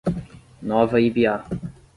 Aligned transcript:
Nova 0.71 0.97
Ibiá 1.05 1.37